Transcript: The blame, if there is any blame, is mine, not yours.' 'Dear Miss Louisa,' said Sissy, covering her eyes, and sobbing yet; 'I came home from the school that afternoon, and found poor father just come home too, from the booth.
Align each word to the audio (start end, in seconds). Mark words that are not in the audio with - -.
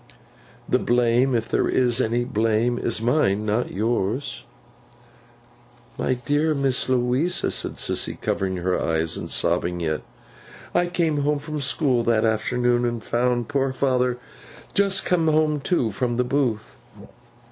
The 0.67 0.79
blame, 0.79 1.35
if 1.35 1.47
there 1.47 1.69
is 1.69 2.01
any 2.01 2.23
blame, 2.25 2.79
is 2.79 3.03
mine, 3.03 3.45
not 3.45 3.71
yours.' 3.71 4.45
'Dear 5.99 6.55
Miss 6.55 6.89
Louisa,' 6.89 7.51
said 7.51 7.75
Sissy, 7.75 8.19
covering 8.19 8.57
her 8.57 8.81
eyes, 8.81 9.15
and 9.15 9.29
sobbing 9.29 9.79
yet; 9.79 10.01
'I 10.73 10.87
came 10.87 11.17
home 11.17 11.37
from 11.37 11.55
the 11.57 11.61
school 11.61 12.03
that 12.05 12.25
afternoon, 12.25 12.83
and 12.83 13.03
found 13.03 13.47
poor 13.47 13.71
father 13.71 14.17
just 14.73 15.05
come 15.05 15.27
home 15.27 15.59
too, 15.61 15.91
from 15.91 16.17
the 16.17 16.23
booth. 16.23 16.79